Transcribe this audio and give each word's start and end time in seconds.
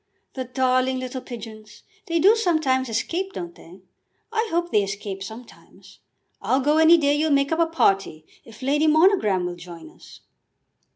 "The 0.33 0.45
darling 0.45 0.97
little 0.97 1.21
pigeons! 1.21 1.83
They 2.07 2.17
do 2.17 2.35
sometimes 2.35 2.89
escape, 2.89 3.33
don't 3.33 3.53
they? 3.53 3.81
I 4.33 4.47
hope 4.51 4.71
they 4.71 4.81
escape 4.81 5.21
sometimes. 5.21 5.99
I'll 6.41 6.59
go 6.59 6.79
any 6.79 6.97
day 6.97 7.13
you'll 7.13 7.29
make 7.29 7.51
up 7.51 7.59
a 7.59 7.67
party, 7.67 8.25
if 8.43 8.63
Lady 8.63 8.87
Monogram 8.87 9.45
will 9.45 9.55
join 9.57 9.91
us." 9.91 10.21